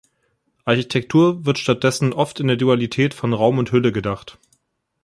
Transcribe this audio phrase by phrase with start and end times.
[0.65, 4.39] Architektur wird stattdessen oft in der Dualität von Raum und Hülle gedacht.